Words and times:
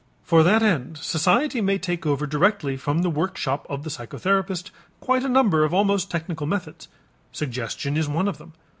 For 0.23 0.41
that 0.41 0.63
end 0.63 0.97
society 0.97 1.61
may 1.61 1.77
take 1.77 2.07
over 2.07 2.25
directly 2.25 2.75
from 2.75 3.03
the 3.03 3.09
workshop 3.11 3.67
of 3.69 3.83
the 3.83 3.91
psychotherapist 3.91 4.71
quite 4.99 5.23
a 5.23 5.29
number 5.29 5.63
of 5.63 5.75
almost 5.75 6.09
technical 6.09 6.47
methods. 6.47 6.87
Suggestion 7.31 7.95
is 7.95 8.07
one 8.09 8.27
of 8.27 8.39
them. 8.39 8.53